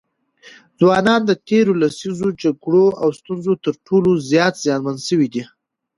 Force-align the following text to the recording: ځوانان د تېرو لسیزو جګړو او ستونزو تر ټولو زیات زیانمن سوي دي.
ځوانان 0.79 1.21
د 1.25 1.31
تېرو 1.47 1.73
لسیزو 1.81 2.29
جګړو 2.41 2.85
او 3.01 3.09
ستونزو 3.19 3.53
تر 3.65 3.73
ټولو 3.85 4.09
زیات 4.31 4.53
زیانمن 4.63 4.97
سوي 5.07 5.27
دي. 5.33 5.43